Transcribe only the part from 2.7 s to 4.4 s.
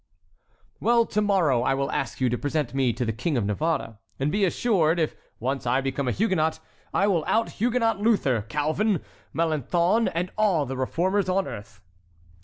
me to the King of Navarre and,